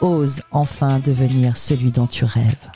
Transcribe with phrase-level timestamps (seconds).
[0.00, 2.70] Ose enfin devenir celui dont tu rêves.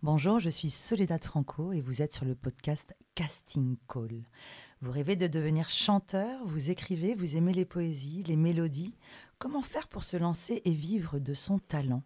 [0.00, 4.22] Bonjour, je suis Soledad Franco et vous êtes sur le podcast Casting Call.
[4.80, 8.96] Vous rêvez de devenir chanteur, vous écrivez, vous aimez les poésies, les mélodies.
[9.38, 12.04] Comment faire pour se lancer et vivre de son talent?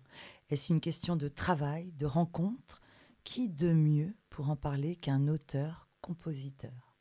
[0.49, 2.81] Est-ce une question de travail, de rencontre?
[3.25, 6.92] Qui de mieux pour en parler qu'un auteur-compositeur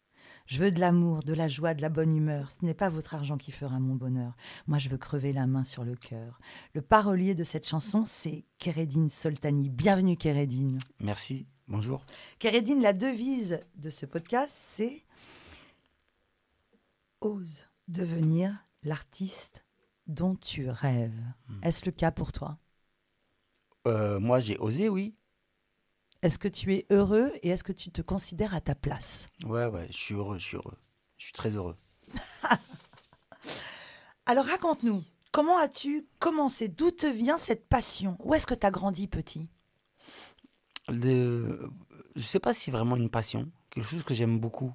[0.45, 2.52] je veux de l'amour, de la joie, de la bonne humeur.
[2.52, 4.36] Ce n'est pas votre argent qui fera mon bonheur.
[4.67, 6.40] Moi, je veux crever la main sur le cœur.
[6.73, 9.70] Le parolier de cette chanson, c'est Kéredine Soltani.
[9.70, 10.80] Bienvenue, Kéredine.
[11.00, 11.48] Merci.
[11.67, 12.06] Bonjour.
[12.39, 15.06] Kéredine, la devise de ce podcast, c'est
[17.22, 19.66] Ose devenir l'artiste
[20.08, 21.23] dont tu rêves.
[21.48, 21.59] Hmm.
[21.64, 22.58] Est-ce le cas pour toi?
[23.88, 25.16] Euh, Moi, j'ai osé, oui.
[26.22, 29.66] Est-ce que tu es heureux et est-ce que tu te considères à ta place Ouais,
[29.66, 30.77] ouais, je suis heureux, je suis heureux.
[31.17, 31.75] Je suis très heureux.
[34.27, 36.67] Alors raconte-nous, comment as-tu commencé?
[36.67, 38.17] D'où te vient cette passion?
[38.19, 39.49] Où est-ce que tu as grandi petit?
[40.89, 41.67] Je
[42.16, 44.72] ne sais pas si vraiment une passion, quelque chose que j'aime beaucoup.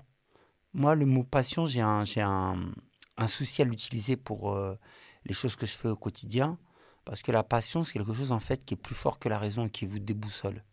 [0.72, 2.72] Moi, le mot passion, j'ai un, un,
[3.17, 4.77] un, souci à l'utiliser pour euh,
[5.24, 6.58] les choses que je fais au quotidien,
[7.05, 9.39] parce que la passion, c'est quelque chose en fait qui est plus fort que la
[9.39, 10.64] raison et qui vous déboussole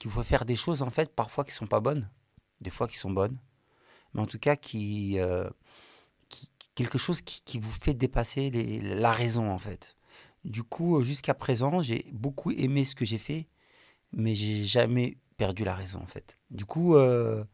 [0.00, 2.10] qu'il faut faire des choses en fait parfois qui sont pas bonnes,
[2.60, 3.38] des fois qui sont bonnes,
[4.12, 5.48] mais en tout cas qui, euh,
[6.74, 9.96] quelque chose qui, vous fait dépasser la raison en fait.
[10.44, 13.46] Du coup, euh, jusqu'à présent, j'ai beaucoup aimé ce que j'ai fait,
[14.12, 16.38] mais j'ai jamais perdu la raison en fait.
[16.50, 17.44] Du coup, euh,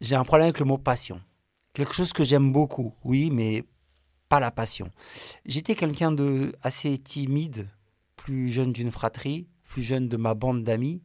[0.00, 1.22] j'ai un problème avec le mot passion.
[1.72, 3.64] Quelque chose que j'aime beaucoup, oui, mais
[4.28, 4.90] pas la passion.
[5.46, 7.68] J'étais quelqu'un de assez timide,
[8.16, 11.00] plus jeune d'une fratrie, plus jeune de ma bande d'amis.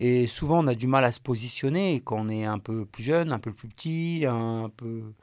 [0.00, 3.02] Et souvent, on a du mal à se positionner quand on est un peu plus
[3.02, 5.14] jeune, un peu plus petit, un peu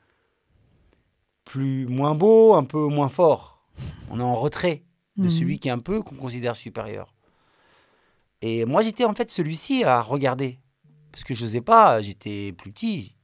[1.44, 3.64] plus moins beau, un peu moins fort.
[4.10, 4.84] On est en retrait
[5.18, 5.30] de mhm.
[5.30, 7.14] celui qui est un peu qu'on considère supérieur.
[8.42, 10.60] Et moi, j'étais en fait celui-ci à regarder.
[11.12, 13.16] Parce que je n'osais pas, j'étais plus petit.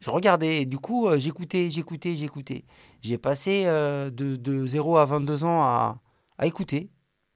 [0.00, 2.64] Je regardais, et du coup, euh, j'écoutais, j'écoutais, j'écoutais.
[3.02, 6.00] J'ai passé euh, de, de, 0 à 22 ans à,
[6.38, 6.90] à écouter,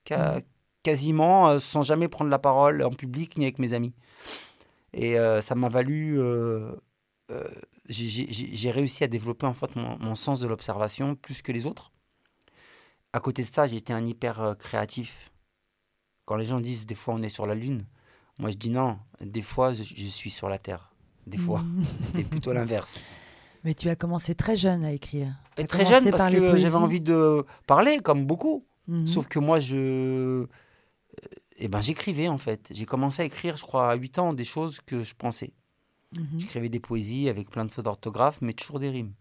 [0.04, 0.40] mhm
[0.82, 3.93] quasiment euh, sans jamais prendre la parole en public ni avec mes amis.
[4.93, 6.20] Et euh, ça m'a valu.
[6.20, 6.72] Euh,
[7.88, 11.93] j'ai réussi à développer en fait mon, sens de l'observation plus que les autres.
[13.15, 15.32] À côté de ça, j'ai été un hyper créatif.
[16.26, 17.87] Quand les gens disent des fois on est sur la lune,
[18.38, 18.99] moi je dis non.
[19.20, 20.93] Des fois je, suis sur la terre.
[21.26, 21.64] Des fois,
[22.03, 23.00] c'était plutôt l'inverse.
[23.64, 25.32] Mais tu as commencé très jeune à écrire.
[25.69, 28.66] très jeune parce que j'avais envie de parler, comme beaucoup.
[28.88, 29.06] Mmh.
[29.06, 30.47] Sauf que moi, je
[31.62, 32.70] et ben j'écrivais en fait.
[32.72, 35.52] J'ai commencé à écrire, je crois, à 8 ans, des choses que je pensais.
[36.16, 36.40] Mhm.
[36.40, 39.12] J'écrivais des poésies avec plein de fautes d'orthographe, mais toujours des rimes.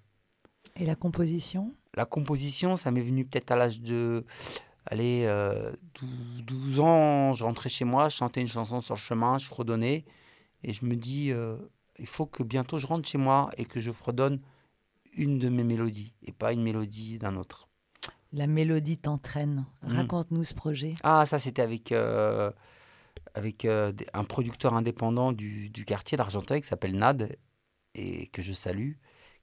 [0.76, 1.76] Et la composition?
[1.94, 4.26] La composition, ça m'est venu peut-être à l'âge de
[4.88, 7.34] allez, 12, euh, ans.
[7.34, 10.04] Je rentrais chez moi, je chantais une chanson sur le chemin, je fredonnais.
[10.64, 11.58] Et je me dis, euh,
[12.00, 14.42] il faut que bientôt je rentre chez moi et que je fredonne
[15.14, 17.70] une de mes mélodies et pas une mélodie d'un autre.
[18.34, 19.66] La mélodie t'entraîne.
[19.84, 19.96] Hmm.
[19.96, 20.94] Raconte-nous ce projet.
[21.04, 22.52] Ah, ça, c'était avec, euh,
[23.34, 27.36] avec euh, un producteur indépendant du, du quartier d'Argenteuil qui s'appelle Nad
[27.94, 28.94] et que je salue,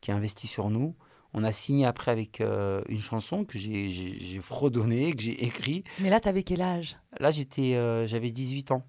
[0.00, 0.97] qui a investi sur nous.
[1.34, 5.84] On a signé après avec euh, une chanson que j'ai fredonnée, que j'ai écrit.
[6.00, 6.97] Mais là, tu avais quel âge?
[7.20, 7.72] Là, j'étais,
[8.06, 8.87] j'avais 18 ans.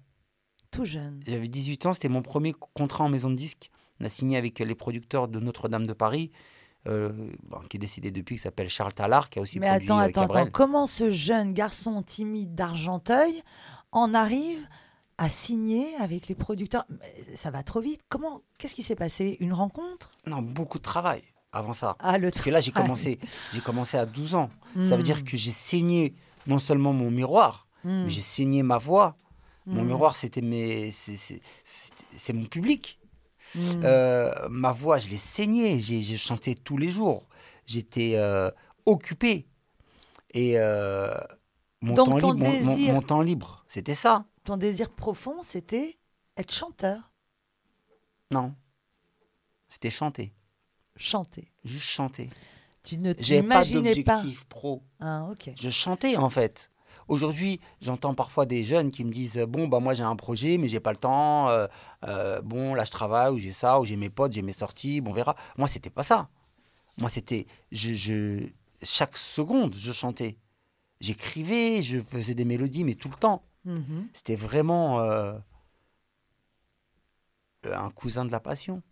[0.70, 1.20] Tout jeune.
[1.26, 3.70] J'avais 18 ans, c'était mon premier contrat en maison de disque.
[4.00, 6.30] On a signé avec les producteurs de Notre-Dame de Paris.
[6.88, 7.30] Euh,
[7.68, 10.22] qui est décédé depuis, qui s'appelle Charles Tallard, qui a aussi Mais attends, euh, attends,
[10.22, 13.42] attends, comment ce jeune garçon timide d'Argenteuil
[13.92, 14.66] en arrive
[15.18, 16.86] à signer avec les producteurs?
[17.34, 18.00] Ça va trop vite.
[18.08, 19.36] Comment Qu'est-ce qui s'est passé?
[19.40, 20.10] Une rencontre?
[20.26, 21.22] Non, beaucoup de travail
[21.52, 21.96] avant ça.
[21.98, 23.18] Ah, le Parce que là, j'ai commencé,
[23.52, 24.48] j'ai commencé à 12 ans.
[24.82, 25.24] Ça veut dire hmm.
[25.24, 26.14] que j'ai saigné
[26.46, 28.04] non seulement mon miroir, hmm.
[28.04, 29.16] mais j'ai saigné ma voix.
[29.66, 29.86] Mon hmm.
[29.86, 32.99] miroir, c'était mes, c'est mon public.
[33.54, 33.82] Hmm.
[33.84, 35.80] Euh, ma voix, je l'ai saignée.
[35.80, 37.28] J'ai chanté tous les jours.
[37.66, 38.50] J'étais euh,
[38.86, 39.46] occupé.
[40.32, 41.12] Et euh,
[41.80, 44.24] mon, temps libre, mon, temps libre, c'était ça.
[44.44, 45.98] Ton désir profond, c'était
[46.36, 47.10] être chanteur
[48.30, 48.54] Non.
[49.68, 50.32] C'était chanter.
[50.96, 51.50] Chanter.
[51.64, 52.30] Juste chanter.
[52.82, 54.14] Tu ne J'ai pas t'imaginais pas.
[54.14, 54.82] d'objectif pro.
[55.00, 55.50] Ah, ok.
[55.56, 56.70] Je chantais en fait.
[57.10, 60.68] Aujourd'hui, j'entends parfois des jeunes qui me disent bon bah moi j'ai un projet mais
[60.68, 61.48] j'ai pas le temps.
[61.48, 61.66] euh,
[62.06, 65.00] euh, bon là je travaille ou j'ai ça ou j'ai mes potes, j'ai mes sorties.
[65.00, 65.34] Bon on verra.
[65.58, 66.28] Moi c'était pas ça.
[66.98, 68.46] Moi c'était je, je
[68.84, 70.38] chaque seconde je chantais.
[71.00, 73.42] J'écrivais, je faisais des mélodies mais tout le temps.
[73.64, 74.06] Mhm.
[74.12, 75.36] C'était vraiment euh,
[77.64, 78.82] un cousin de la passion.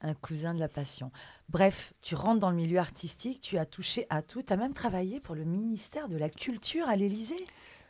[0.00, 1.12] Un cousin de la passion.
[1.48, 4.42] Bref, tu rentres dans le milieu artistique, tu as touché à tout.
[4.42, 7.46] Tu as même travaillé pour le ministère de la Culture à l'Élysée?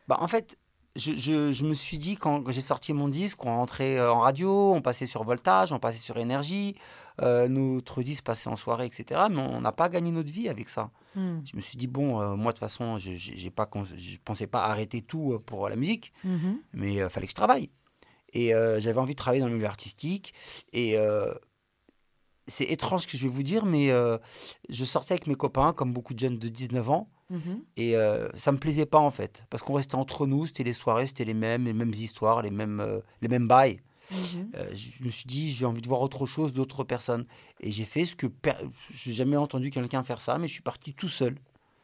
[0.09, 0.57] Bah, en fait,
[0.97, 4.21] je, je- je me suis dit, quand j'ai sorti mon disque, on rentrait euh, en
[4.21, 6.75] radio, on passait sur Voltage, on passait sur Énergie,
[7.21, 9.27] euh, notre disque passait en soirée, etc.
[9.31, 10.91] Mais on n'a pas gagné notre vie avec ça.
[11.15, 11.41] Hmm.
[11.45, 15.03] Je me suis dit, bon, euh, moi, de toute façon, je ne pensais pas arrêter
[15.03, 16.59] tout pour la musique, Mhm.
[16.73, 17.71] mais il fallait que je travaille.
[18.33, 20.35] Et j'avais envie de travailler dans le milieu artistique.
[20.73, 20.97] Et
[22.47, 23.89] c'est étrange ce que je vais vous dire, mais
[24.69, 27.09] je sortais avec mes copains, comme beaucoup de jeunes de 19 ans.
[27.31, 27.63] Mhm.
[27.77, 30.73] Et euh, ça me plaisait pas en fait, parce qu'on restait entre nous, c'était les
[30.73, 33.81] soirées, c'était les mêmes, les mêmes histoires, les mêmes, euh, les mêmes bails.
[34.11, 34.51] Mhm.
[34.55, 37.27] Euh, je me suis dit, j'ai envie de voir autre chose d'autres personnes.
[37.61, 38.27] Et j'ai fait ce que
[38.91, 41.35] j'ai jamais entendu quelqu'un faire ça, mais je suis parti tout seul.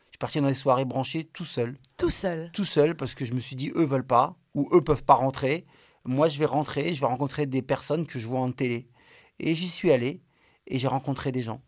[0.07, 2.51] Je suis parti dans les soirées branchées tout seul, Tout seul.
[2.55, 5.15] tout seul, parce que je me suis dit, eux veulent pas, ou eux peuvent pas
[5.15, 5.67] rentrer.
[6.07, 8.89] Moi, je vais rentrer, je vais rencontrer des personnes que je vois en télé.
[9.41, 10.23] Et j'y suis allé,
[10.67, 11.61] et j'ai rencontré des gens.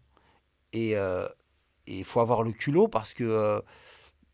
[0.72, 1.26] Et euh,
[1.86, 3.60] et il faut avoir le culot parce que euh,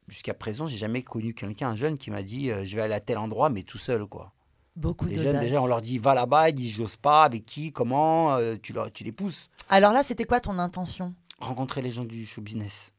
[0.09, 2.95] jusqu'à présent, j'ai jamais connu quelqu'un, un jeune, qui m'a dit euh, je vais aller
[2.95, 4.33] à tel endroit, mais tout seul, quoi.
[4.75, 7.73] Beaucoup Les jeunes, déjà, on leur dit va là-bas, ils disent j'ose pas, avec qui,
[7.73, 9.51] comment, euh, tu, leur, tu les pousses.
[9.69, 11.15] Alors là, c'était quoi ton intention?
[11.41, 12.95] Rencontrer les gens du show business.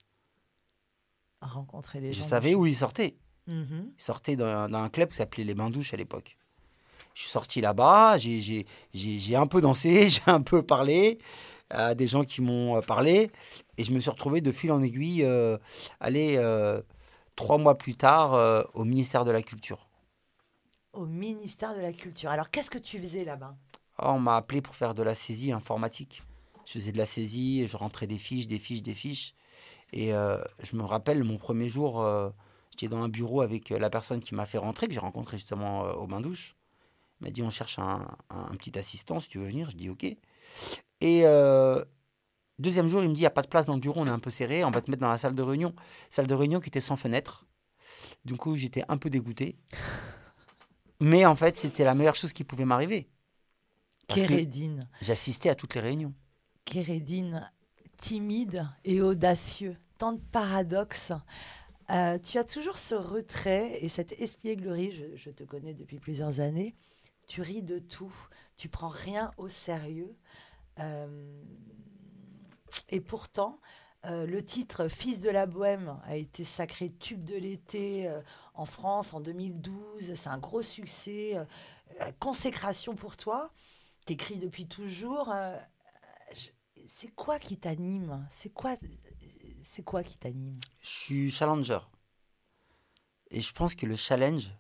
[1.42, 2.28] Rencontrer les je gens.
[2.28, 3.16] savais où ils sortaient.
[3.48, 3.92] Mhm.
[3.98, 6.38] Ils sortaient dans, dans un club qui s'appelait les Bains Douches à l'époque.
[7.16, 8.66] Je suis sorti là-bas, j'ai
[9.36, 11.20] un peu dansé, j'ai un peu parlé
[11.74, 13.32] à des gens qui m'ont euh, parlé,
[13.78, 15.58] et je me suis retrouvé de fil en aiguille, euh,
[16.00, 16.82] aller euh,
[17.36, 19.88] trois mois plus tard euh, au ministère de la Culture.
[20.94, 22.30] Au ministère de la Culture.
[22.30, 23.56] Alors, qu'est-ce que tu faisais là-bas?
[23.98, 26.24] Ah, on m'a appelé pour faire de la saisie informatique.
[26.66, 29.34] Je faisais de la saisie, je rentrais des fiches, des fiches, des fiches.
[29.92, 32.04] Et je me rappelle, mon premier jour,
[32.72, 35.82] j'étais dans un bureau avec la personne qui m'a fait rentrer, que j'ai rencontré justement
[35.82, 36.56] au bain-douche.
[37.22, 39.70] Il m'a dit, on cherche un, un- un petit assistant, si tu veux venir.
[39.70, 40.06] Je dis, OK.
[41.02, 41.84] Et euh,
[42.60, 44.08] deuxième jour, il me dit, il n'y a pas de place dans le bureau, on
[44.08, 45.74] est un peu serré, on va te mettre dans la salle de réunion.
[46.10, 47.46] Salle de réunion qui était sans fenêtre.
[48.26, 49.58] Du coup, j'étais un peu dégoûté.
[51.00, 53.10] Mais en fait, c'était la meilleure chose qui pouvait m'arriver.
[54.08, 54.88] Kérédine.
[55.02, 56.14] J'assistais à toutes les réunions.
[56.66, 57.52] Kérédine,
[57.98, 59.76] timide et audacieux.
[59.98, 61.12] Tant de paradoxes.
[61.90, 66.40] Euh, tu as toujours ce retrait et cette espièglerie, je, je te connais depuis plusieurs
[66.40, 66.76] années.
[67.28, 68.14] Tu ris de tout,
[68.56, 70.16] tu prends rien au sérieux.
[70.80, 71.44] Euh,
[72.90, 73.60] et pourtant,
[74.06, 78.22] euh, le titre Fils de la Bohème a été sacré tube de l'été euh,
[78.54, 80.14] en France en 2012.
[80.16, 81.38] C'est un gros succès.
[82.20, 83.52] consécration pour toi.
[84.06, 85.34] T'écris depuis toujours.
[86.88, 88.28] c'est quoi qui t'anime?
[88.30, 88.76] C'est quoi,
[89.64, 90.60] c'est quoi qui t'anime?
[90.82, 91.80] Je suis challenger.
[93.32, 94.52] Et je pense que le challenge,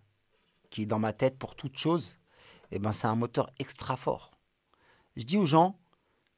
[0.69, 2.17] qui est dans ma tête pour toute chose,
[2.71, 4.31] eh ben, c'est un moteur extra fort.
[5.15, 5.79] Je dis aux gens,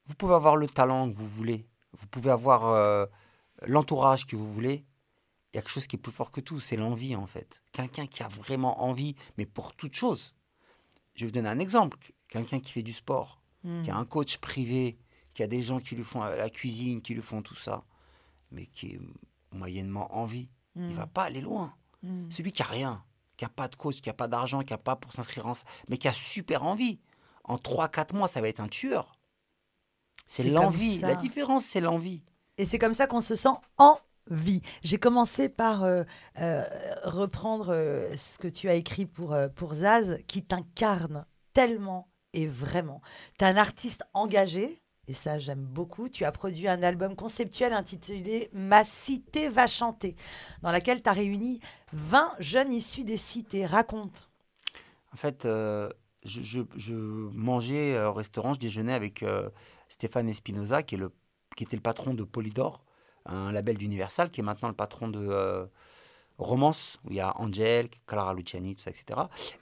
[0.06, 3.06] vous pouvez avoir le talent que vous voulez, vous pouvez avoir euh,
[3.66, 4.84] l'entourage que vous voulez.
[5.52, 7.62] Il y a quelque chose qui est plus fort que tout, c'est l'envie en fait.
[7.72, 10.34] Quelqu'un qui a vraiment envie, mais pour toute chose.
[11.14, 11.98] Je vais vous donner un exemple.
[12.28, 13.40] Quelqu'un qui fait du sport,
[13.82, 14.96] qui a un coach privé,
[15.34, 17.84] qui a des gens qui lui font la cuisine, qui lui font tout ça,
[18.50, 19.00] mais qui est
[19.52, 21.74] moyennement envie, il va pas aller loin.
[22.02, 22.30] Mm.
[22.30, 23.02] Celui qui a rien,
[23.36, 25.54] qui a pas de coach, qui a pas d'argent, qui a pas pour s'inscrire en...
[25.88, 27.00] mais qui a super envie.
[27.44, 29.15] En 3-4 mois, ça va être un tueur.
[30.26, 30.98] C'est l'envie.
[31.00, 32.22] La différence, c'est l'envie.
[32.58, 33.98] Et c'est comme ça qu'on se sent en
[34.30, 34.60] vie.
[34.82, 36.02] J'ai commencé par euh,
[36.40, 36.64] euh,
[37.04, 43.00] reprendre euh, ce que tu as écrit pour, pour Zaz, qui t'incarne tellement et vraiment.
[43.38, 46.08] Tu es un artiste engagé, et ça j'aime beaucoup.
[46.08, 50.16] Tu as produit un album conceptuel intitulé Ma cité va chanter,
[50.62, 51.60] dans laquelle tu as réuni
[51.92, 53.64] 20 jeunes issus des cités.
[53.64, 54.28] Raconte.
[55.12, 55.88] En fait, je,
[56.24, 59.24] je- je mangeais au restaurant, je déjeunais avec
[59.98, 61.10] Stéphane Espinoza, qui, est le,
[61.56, 62.84] qui était le patron de Polydor,
[63.24, 65.66] un label d'Universal, qui est maintenant le patron de euh,
[66.38, 69.20] Romance, où il y a Angel, Clara Luciani, tout ça, etc.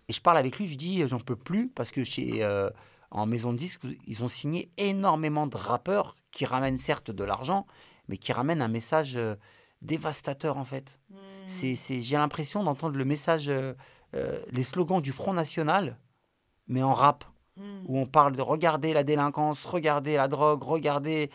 [0.08, 2.68] Et je parle avec lui, je lui dis, j'en peux plus, parce que chez, euh,
[3.12, 7.64] en maison de disques, ils ont signé énormément de rappeurs qui ramènent certes de l'argent,
[8.08, 9.36] mais qui ramènent un message euh,
[9.82, 11.00] dévastateur, en fait.
[11.46, 13.50] C'est, c'est- j'ai l'impression d'entendre le message,
[14.52, 15.98] les slogans du Front National,
[16.66, 17.24] mais en rap.
[17.56, 21.30] Où on parle de regarder la délinquance, regarder la drogue, regarder,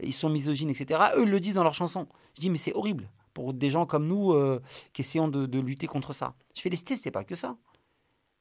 [0.00, 1.00] ils sont misogynes, etc.
[1.16, 2.08] Eux, ils le disent dans leurs chansons.
[2.34, 5.86] Je dis, mais c'est horrible pour des gens comme nous euh, qui essayons de, lutter
[5.86, 6.34] contre ça.
[6.54, 7.56] Je fais les cités, c'est pas que ça.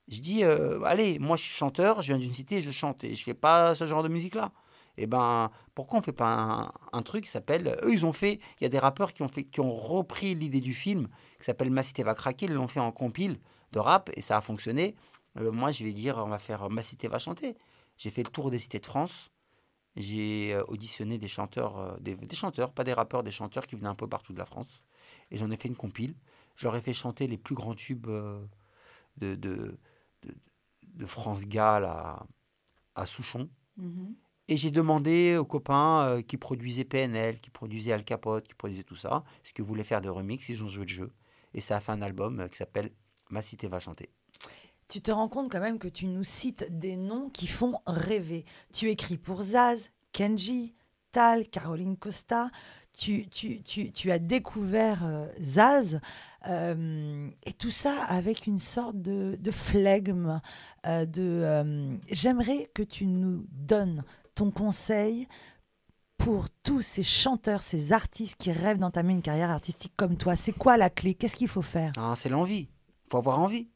[0.07, 3.15] Je dis, euh, allez, moi je suis chanteur, je viens d'une cité, je chante et
[3.15, 4.51] je fais pas ce genre de musique-là.
[4.97, 7.79] Eh ben, pourquoi on fait pas un, truc qui s'appelle.
[7.83, 8.39] Eux, ils ont fait.
[8.59, 11.07] Il y a des rappeurs qui ont, fait, qui ont repris l'idée du film,
[11.39, 13.39] qui s'appelle Ma cité va craquer, ils l'ont fait en compile
[13.71, 14.95] de rap et ça a fonctionné.
[15.37, 17.55] Euh, moi, je vais dire, on va faire Ma cité va chanter.
[17.97, 19.31] J'ai fait le tour des cités de France.
[19.95, 23.75] J'ai euh, auditionné des chanteurs, euh, des, des chanteurs, pas des rappeurs, des chanteurs qui
[23.75, 24.81] venaient un peu partout de la France.
[25.29, 26.15] Et j'en ai fait une compile.
[26.55, 28.43] Je leur ai fait chanter les plus grands tubes euh,
[29.17, 29.77] de, de,
[30.23, 30.35] de,
[30.83, 32.25] de France Gall à,
[32.95, 33.49] à Souchon.
[33.77, 34.15] Mhm.
[34.49, 38.83] Et j'ai demandé aux copains euh, qui produisaient PNL, qui produisaient Al Capote, qui produisaient
[38.83, 41.11] tout ça, ce qu'ils voulaient faire des remixes, ils ont joué le jeu.
[41.53, 42.91] Et ça a fait un album euh, qui s'appelle
[43.29, 44.09] Ma cité va chanter.
[44.87, 48.45] Tu te rends compte quand même que tu nous cites des noms qui font rêver.
[48.73, 50.75] Tu écris pour Zaz, Kenji,
[51.11, 52.49] Tal, Caroline Costa.
[52.95, 55.99] Tu, tu, tu, tu as découvert euh, Zaz
[56.47, 60.39] euh, et tout ça avec une sorte de, de flegme.
[60.85, 64.03] euh, de, J'aimerais que tu nous donnes
[64.35, 65.27] ton conseil
[66.17, 70.35] pour tous ces chanteurs, ces artistes qui rêvent d'entamer une carrière artistique comme toi.
[70.35, 71.15] C'est quoi la clé?
[71.15, 71.91] Qu'est-ce qu'il faut faire?
[71.97, 72.69] Ah, c'est l'envie.
[73.09, 73.67] faut avoir envie.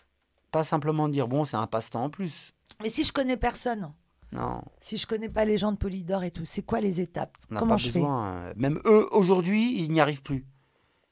[0.58, 2.52] Pas simplement dire, bon, c'est un passe-temps en plus.
[2.82, 3.94] Mais si je connais personne,
[4.32, 7.38] Non, Si je connais pas les gens de Polydor et tout, c'est quoi les étapes?
[7.52, 8.26] On Comment pas je besoin.
[8.38, 10.48] euh, Même eux, aujourd'hui, ils n'y arrivent plus.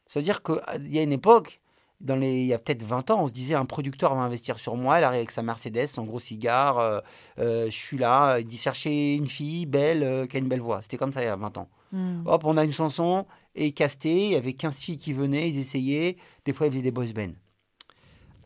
[0.07, 0.57] C'est-à-dire qu'il
[0.91, 1.61] y a une époque,
[2.01, 4.57] dans les, il y a peut-être 20 ans, on se disait un producteur va investir
[4.57, 6.99] sur moi, il arrive avec sa Mercedes, son gros cigare, euh,
[7.37, 10.61] euh, je suis là, il dit chercher une fille belle, euh, qui a une belle
[10.61, 10.81] voix.
[10.81, 11.69] C'était comme ça il y a 20 ans.
[11.91, 12.23] fais Hmm.
[12.25, 15.59] Hop, on a une chanson, et casté, il y avait 15 filles qui venaient, ils
[15.59, 17.35] essayaient, des fois ils faisaient des boys bands.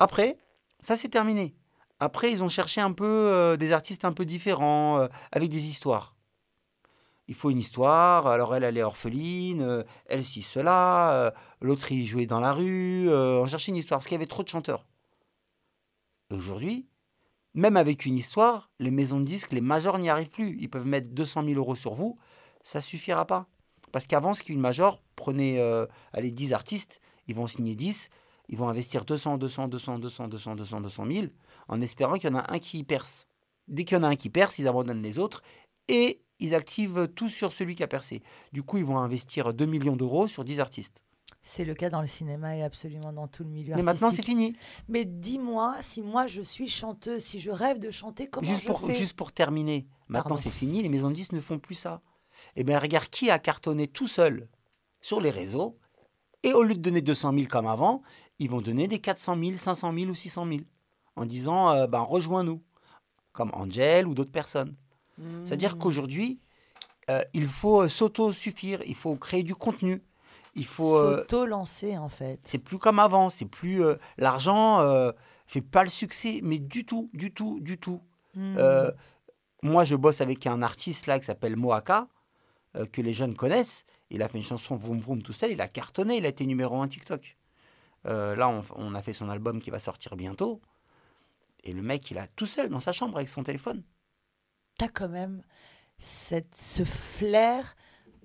[0.01, 0.37] Après,
[0.81, 1.55] ça c'est terminé.
[1.99, 5.67] Après, ils ont cherché un peu euh, des artistes un peu différents, euh, avec des
[5.67, 6.15] histoires.
[7.27, 12.05] Il faut une histoire, alors elle, elle est orpheline, euh, elle, si, cela, l'autre, il
[12.05, 14.85] jouait dans la rue, on cherchait une histoire, parce qu'il y avait trop de chanteurs.
[16.31, 16.87] Aujourd'hui,
[17.53, 20.57] même avec une histoire, les maisons de disques, les majors n'y arrivent plus.
[20.59, 22.17] Ils peuvent mettre 200 000 euros sur vous,
[22.63, 23.47] ça suffira pas.
[23.91, 28.09] Parce qu'avant, ce qu'une major, euh, allez, 10 artistes, ils vont signer 10,
[28.49, 31.27] ils vont investir 200, 200, 200, 200, 200, 200, 200 000,
[31.67, 33.27] en espérant qu'il y en a un qui perce.
[33.67, 35.43] Dès qu'il y en a un qui perce, ils abandonnent les autres
[35.87, 38.23] et ils activent tout sur celui qui a percé.
[38.51, 41.03] Du coup, ils vont investir 2 millions d'euros sur 10 artistes.
[41.43, 44.25] C'est le cas dans le cinéma et absolument dans tout le milieu Mais maintenant, c'est
[44.25, 44.55] fini.
[44.87, 48.67] Mais dis-moi, si moi je suis chanteuse, si je rêve de chanter, comment Juste je
[48.67, 51.75] pour, fais juste pour terminer, maintenant c'est fini, les maisons de disques ne font plus
[51.75, 52.01] ça.
[52.55, 54.47] Eh bien, regarde qui a cartonné tout seul
[55.01, 55.77] sur les réseaux,
[56.43, 58.01] et au lieu de donner 200 000 comme avant,
[58.39, 60.59] ils vont donner des 400 000, 500 000 ou 600 000,
[61.15, 62.61] en disant, euh, ben, rejoins-nous,
[63.33, 64.75] comme Angel ou d'autres personnes.
[65.17, 65.45] Hmm.
[65.45, 66.39] C'est-à-dire qu'aujourd'hui,
[67.09, 70.01] euh, il faut euh, s'auto-suffire, il faut créer du contenu,
[70.55, 70.95] il faut...
[70.95, 72.39] euh, S'auto-lancer en fait.
[72.43, 73.81] c'est plus comme avant, c'est plus...
[74.17, 74.85] L'argent
[75.45, 78.01] fait pas le succès, mais du tout, du tout, du tout.
[78.35, 78.57] Hmm.
[79.61, 82.07] Moi, je bosse avec un artiste là qui s'appelle Moaka,
[82.93, 83.85] que les jeunes connaissent.
[84.09, 86.45] Il a fait une chanson Vroom Vroom tout seul, il a cartonné, il a été
[86.45, 87.37] numéro un TikTok.
[88.05, 90.61] Euh, là, on, on a fait son album qui va sortir bientôt.
[91.63, 93.83] Et le mec, il a tout seul dans sa chambre avec son téléphone.
[94.77, 95.43] T'as quand même
[95.97, 97.75] cette, ce flair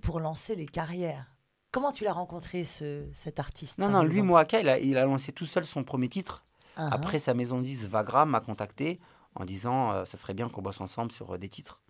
[0.01, 1.37] pour lancer les carrières.
[1.73, 5.05] Comment tu l'as rencontré ce, cet artiste Non, non, lui, Moaka, il a, il a
[5.05, 6.45] lancé tout seul son premier titre.
[6.77, 9.01] Ah, Après, sa maison de disques Vagra m'a contacté
[9.35, 11.83] en disant euh, ça serait bien qu'on bosse ensemble sur euh, des titres.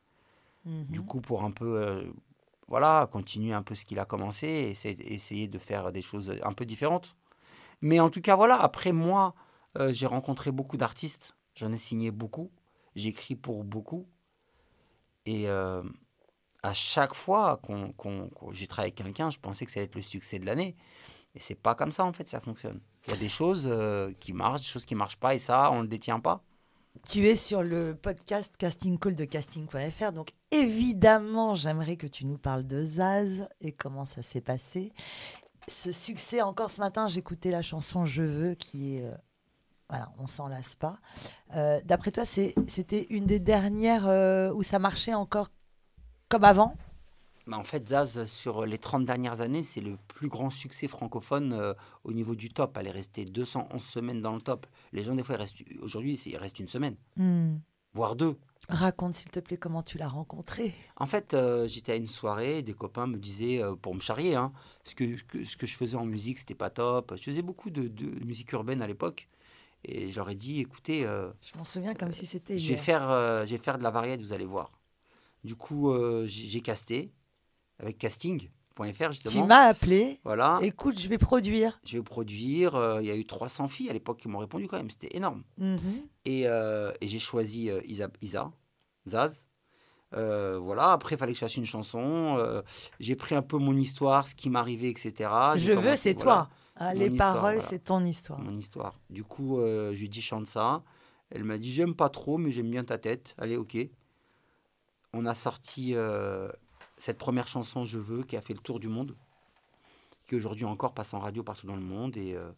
[0.65, 0.87] mhm.
[0.87, 2.03] Du coup, pour un peu, euh,
[2.69, 4.71] voilà, continuer un peu ce qu'il a commencé et
[5.15, 7.17] essayer, de faire des choses un peu différentes.
[7.81, 9.35] Mais en tout cas, voilà, après moi,
[9.79, 12.51] euh, j'ai rencontré beaucoup d'artistes, j'en ai signé beaucoup,
[12.95, 14.07] j'ai écrit pour beaucoup.
[15.27, 15.83] Et euh,
[16.63, 19.87] à chaque fois qu'on, qu'on- qu'on- j'ai travaillé avec quelqu'un, je pensais que ça allait
[19.87, 20.77] être le succès de l'année.
[21.35, 22.81] Et c'est pas comme ça, en fait, ça fonctionne.
[23.07, 25.71] Il y a des choses euh, qui marchent, des choses qui marchent pas, et ça,
[25.73, 26.43] on ne le détient pas.
[27.03, 32.39] Tu es sur le podcast Casting Call de casting.fr, donc évidemment, j'aimerais que tu nous
[32.39, 34.93] parles de Zaz et comment ça s'est passé.
[35.69, 39.03] Ce succès, encore ce matin, j'écoutais la chanson Je veux, qui est.
[39.05, 39.15] euh,
[39.91, 40.99] voilà, on s'en lasse pas.
[41.55, 45.51] Euh, D'après toi, c'était une des dernières euh, où ça marchait encore
[46.31, 46.75] comme avant?
[47.47, 51.53] Bah, en fait, Zaz, sur les 30 dernières années, c'est le plus grand succès francophone
[51.53, 51.75] euh,
[52.05, 52.77] au niveau du top.
[52.81, 54.67] Elle est restée 211 semaines dans le top.
[54.93, 55.37] Les gens, des fois,
[55.83, 57.57] aujourd'hui, il reste une semaine, Hmm.
[57.93, 58.37] voire deux.
[58.71, 60.73] Raconte, s'il te plaît, comment tu l'as rencontré.
[60.97, 64.37] En fait, euh, j'étais à une soirée, des copains me disaient, euh, pour me charrier,
[64.37, 64.53] hein,
[64.85, 67.13] ce, que, ce que- ce que je faisais en musique, c'était pas top.
[67.15, 69.29] Je faisais beaucoup de, de musique urbaine à l'époque.
[69.85, 73.03] Et je leur ai dit, écoutez, Je m'en souviens comme si c'était je vais, faire,
[73.47, 74.73] je vais faire de la variété, vous allez voir.
[75.45, 75.93] Du coup,
[76.25, 77.13] j'ai casté
[77.79, 79.47] avec casting.fr, Tu justement.
[79.47, 80.21] m'as appelé.
[80.25, 81.79] Voilà, Écoute, je vais produire.
[81.85, 82.75] je vais produire.
[82.75, 85.17] euh, Il y a eu 300 filles à l'époque qui m'ont répondu quand même, c'était
[85.17, 85.43] énorme.
[85.59, 85.79] Mhm.
[86.25, 88.51] Et, euh, et j'ai choisi euh, Isa, Isa,
[89.09, 89.47] Zaz.
[90.15, 92.63] Euh, voilà, après, il fallait que je fasse une chanson.
[93.01, 95.29] j'ai pris un peu mon histoire, ce qui m'arrivait, etc.
[95.57, 96.51] Je veux, c'est voilà, toi.
[96.77, 97.69] Ah, les histoire, paroles, voilà.
[97.69, 98.41] c'est ton histoire.
[98.41, 98.99] Mon histoire.
[99.11, 100.83] Du coup, je lui ai dit chante ça.
[101.31, 103.35] Elle m'a dit j'aime pas trop, mais j'aime bien ta tête.
[103.39, 103.77] Allez, ok.
[105.13, 105.95] On a sorti
[107.05, 109.15] cette première chanson Je veux qui a fait le tour du monde,
[110.27, 112.51] qui aujourd'hui encore passe en radio partout dans le monde et euh,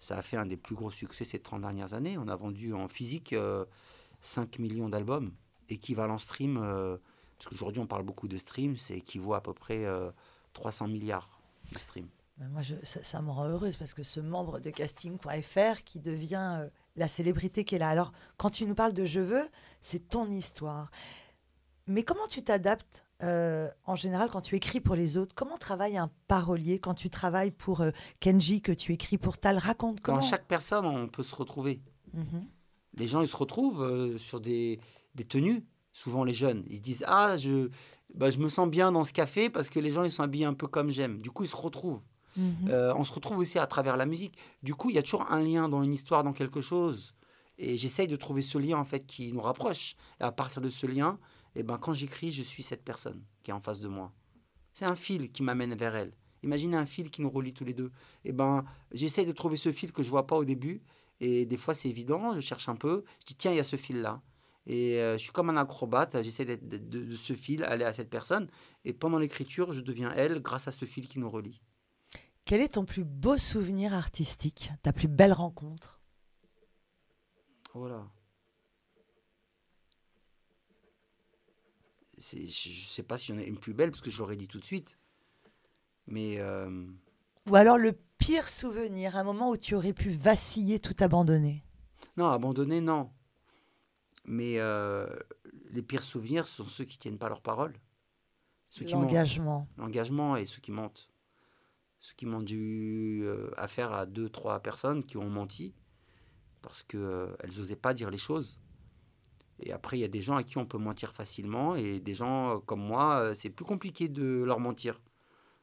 [0.00, 2.18] ça a fait un des plus gros succès ces 30 dernières années.
[2.18, 3.64] On a vendu en physique euh,
[4.20, 5.30] 5 millions d'albums,
[5.68, 6.96] équivalent stream, euh,
[7.38, 10.10] parce qu'aujourd'hui on parle beaucoup de stream, c'est équivaut à peu près euh,
[10.54, 11.40] 300 milliards
[11.70, 12.08] de stream.
[12.38, 17.06] Moi, ça, me rend heureuse parce que ce membre de casting.fr qui devient euh, la
[17.06, 17.88] célébrité qui est là.
[17.88, 19.48] Alors, quand tu nous parles de Je veux,
[19.80, 20.90] c'est ton histoire.
[21.86, 25.96] Mais comment tu t'adaptes euh, en général quand tu écris pour les autres Comment travaille
[25.96, 29.58] un parolier quand tu travailles pour euh, Kenji, que tu écris pour Tal?
[29.58, 31.80] Raconte comment Dans chaque personne, on peut se retrouver.
[32.14, 32.44] Mhm.
[32.98, 34.78] les gens ils se retrouvent euh, sur des,
[35.14, 36.62] des tenues, souvent les jeunes.
[36.68, 37.70] Ils se disent Ah, je,
[38.14, 40.44] bah, je me sens bien dans ce café parce que les gens ils sont habillés
[40.44, 41.20] un peu comme j'aime.
[41.20, 42.02] Du coup, ils se retrouvent.
[42.36, 42.70] Mhm.
[42.96, 44.36] On se retrouve aussi à travers la musique.
[44.62, 47.14] Du coup, il y a toujours un lien dans une histoire, dans quelque chose.
[47.58, 49.94] Et j'essaye de trouver ce lien en fait qui nous rapproche.
[50.20, 51.18] Et à partir de ce lien,
[51.54, 54.12] eh ben, quand j'écris, je suis cette personne qui est en face de moi.
[54.74, 56.12] C'est un fil qui m'amène vers elle.
[56.42, 57.92] Imaginez un fil qui nous relie tous les deux.
[58.24, 60.82] Eh ben, j'essaye de trouver ce fil que je vois pas au début.
[61.20, 62.34] Et des fois, c'est évident.
[62.34, 63.04] Je cherche un peu.
[63.20, 64.22] Je dis tiens, il y a ce fil là.
[64.66, 66.20] Et euh, je suis comme un acrobate.
[66.22, 68.48] J'essaie d'être- de, de- de ce fil aller à cette personne.
[68.84, 71.60] Et pendant l'écriture, je deviens elle grâce à ce fil qui nous relie.
[72.44, 74.72] Quel est ton plus beau souvenir artistique?
[74.82, 76.00] Ta plus belle rencontre?
[77.74, 78.08] Voilà.
[82.30, 84.36] Je ne sais pas s'il y en a une plus belle, parce que je l'aurais
[84.36, 84.98] dit tout de suite.
[86.06, 86.86] Mais euh,
[87.48, 91.64] Ou alors le pire souvenir, un moment où tu aurais pu vaciller, tout abandonner
[92.16, 93.10] non, abandonner, non.
[94.24, 95.06] Mais euh,
[95.70, 97.74] les pires souvenirs sont ceux qui tiennent pas leur parole.
[98.68, 99.04] Ceux qui mentent.
[99.04, 99.68] L'engagement.
[99.76, 101.10] L'engagement et ceux qui mentent.
[102.00, 105.74] Ceux qui j'ai eu euh, affaire à deux, trois personnes qui ont menti
[106.60, 108.58] parce qu'elles n'osaient pas dire les choses.
[109.60, 112.14] Et après, il y a des gens à qui on peut mentir facilement et des
[112.14, 115.00] gens euh, comme moi, euh, c'est plus compliqué de leur mentir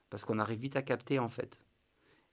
[0.09, 1.59] parce qu'on arrive vite à capter en fait.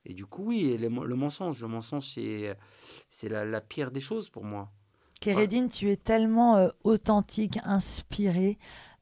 [0.04, 4.44] Et du coup, oui, le, mensonge, le mensonge, c'est, la, la pire des choses pour
[4.44, 4.70] moi.
[5.20, 8.58] Kérédine, tu es tellement euh, authentique, inspiré.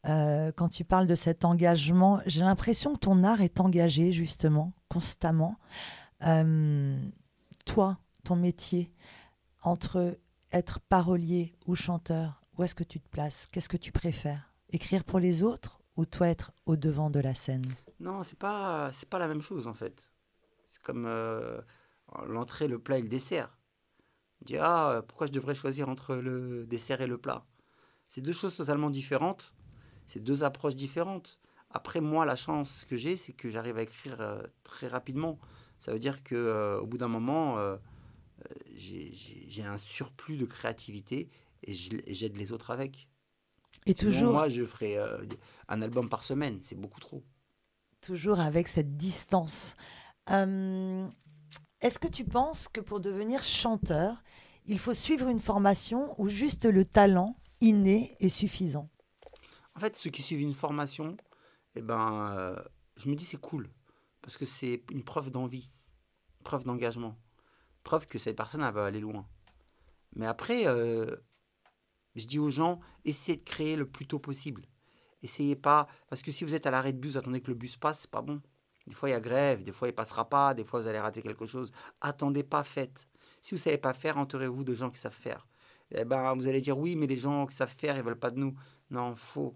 [0.06, 4.72] euh, quand tu parles de cet engagement, j'ai l'impression que ton art est engagé justement,
[4.88, 5.56] constamment.
[7.66, 8.90] Toi, ton métier,
[9.62, 10.18] entre
[10.52, 13.48] être parolier ou chanteur, où est-ce que tu te places?
[13.50, 14.52] Qu'est-ce que tu préfères?
[14.70, 17.64] Écrire pour les autres ou toi être au devant de la scène?
[18.00, 20.12] Non, c'est pas c'est pas la même chose en fait.
[20.68, 21.60] C'est comme euh,
[22.26, 23.56] l'entrée, le plat et le dessert.
[24.40, 27.44] On dit ah pourquoi je devrais choisir entre le dessert et le plat?
[28.08, 29.54] C'est deux choses totalement différentes.
[30.06, 31.38] C'est deux approches différentes.
[31.70, 35.38] Après moi la chance que j'ai c'est que j'arrive à écrire euh, très rapidement.
[35.78, 37.58] Ça veut dire que euh, au bout d'un moment
[38.74, 41.30] j'ai un surplus de créativité
[41.66, 43.08] et j'aide les autres avec.
[43.86, 45.24] Et Sinon, toujours, moi je ferais euh,
[45.68, 47.24] un album par semaine, c'est beaucoup trop.
[48.00, 49.76] toujours avec cette distance.
[50.30, 51.08] Euh,
[51.80, 54.22] Est-ce que tu penses que pour devenir chanteur,
[54.66, 58.88] il faut suivre une formation ou juste le talent inné est suffisant?
[59.74, 61.16] En fait, ceux qui suivent une formation,
[61.74, 62.56] eh ben, euh,
[62.96, 63.68] je me dis c'est cool
[64.22, 65.70] parce que c'est une preuve d'envie,
[66.44, 67.18] preuve d'engagement,
[67.82, 69.26] preuve que cette personne elle va aller loin.
[70.16, 71.16] Mais après, euh,
[72.14, 74.66] je dis aux gens, essayez de créer le plus tôt possible.
[75.22, 77.76] Essayez pas, parce que si vous êtes à l'arrêt de bus, attendez que le bus
[77.76, 78.40] passe, c'est pas bon.
[78.86, 80.98] Des fois il y a grève, des fois il passera pas, des fois vous allez
[80.98, 81.72] rater quelque chose.
[82.00, 83.08] Attendez pas, faites.
[83.40, 85.46] Si vous savez pas faire, entourez-vous de gens qui savent faire.
[85.90, 88.30] Eh ben, vous allez dire oui, mais les gens qui savent faire, ils veulent pas
[88.30, 88.54] de nous.
[88.90, 89.54] Non, faux.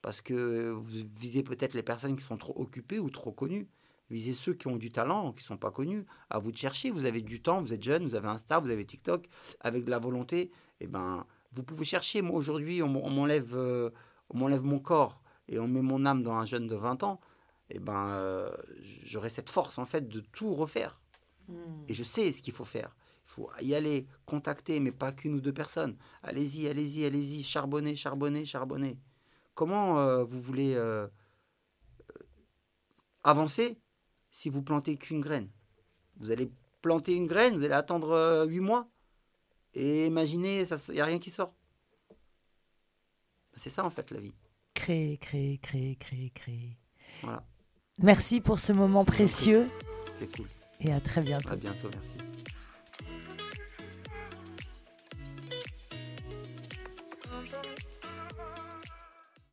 [0.00, 3.68] Parce que vous visez peut-être les personnes qui sont trop occupées ou trop connues.
[4.10, 6.04] Visez ceux qui ont du talent, qui sont pas connus.
[6.28, 6.90] À vous de chercher.
[6.90, 9.26] Vous avez du temps, vous êtes jeune, vous avez Insta, vous avez TikTok.
[9.60, 12.22] Avec de la volonté, eh ben, vous pouvez chercher.
[12.22, 13.90] Moi, aujourd'hui, on m'enlève euh,
[14.32, 17.20] on m'enlève mon corps et on met mon âme dans un jeune de 20 ans.
[17.70, 18.50] Eh ben, euh,
[19.04, 21.00] j'aurai cette force, en fait, de tout refaire.
[21.88, 22.96] Et je sais ce qu'il faut faire.
[23.26, 25.96] Il faut y aller, contacter, mais pas qu'une ou deux personnes.
[26.22, 28.98] Allez-y, allez-y, allez-y, charbonner, charbonner, charbonner.
[29.54, 31.06] Comment euh, vous voulez euh,
[33.22, 33.78] avancer
[34.30, 35.50] si vous plantez qu'une graine?
[36.16, 38.88] Vous allez planter une graine, vous allez attendre huit mois?
[39.74, 41.54] Et imaginez, il n'y a rien qui sort.
[43.54, 44.34] C'est ça en fait la vie.
[44.74, 46.78] Créer, créer, créer, créer, créer.
[47.22, 47.44] Voilà.
[47.98, 49.68] Merci pour ce moment précieux.
[50.14, 50.46] C'est cool.
[50.80, 51.50] Et à très bientôt.
[51.50, 52.31] À bientôt, merci.